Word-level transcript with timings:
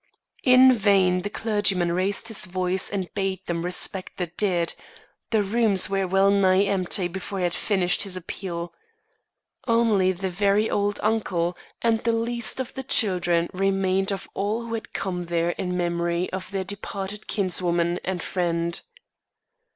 In 0.43 0.73
vain 0.73 1.21
the 1.21 1.29
clergyman 1.29 1.91
raised 1.91 2.27
his 2.29 2.45
voice 2.45 2.89
and 2.89 3.13
bade 3.13 3.45
them 3.45 3.61
respect 3.63 4.17
the 4.17 4.25
dead; 4.25 4.73
the 5.29 5.43
rooms 5.43 5.91
were 5.91 6.07
well 6.07 6.31
nigh 6.31 6.63
empty 6.63 7.07
before 7.07 7.37
he 7.37 7.43
had 7.43 7.53
finished 7.53 8.01
his 8.01 8.17
appeal. 8.17 8.73
Only 9.67 10.11
the 10.11 10.31
very 10.31 10.67
old 10.71 10.99
uncle 11.03 11.55
and 11.83 11.99
the 11.99 12.13
least 12.13 12.59
of 12.59 12.73
the 12.73 12.81
children 12.81 13.47
remained 13.53 14.11
of 14.11 14.27
all 14.33 14.63
who 14.65 14.73
had 14.73 14.91
come 14.91 15.25
there 15.25 15.51
in 15.51 15.77
memory 15.77 16.33
of 16.33 16.49
their 16.49 16.63
departed 16.63 17.27
kinswoman 17.27 17.99
and 18.03 18.23
friend. 18.23 18.81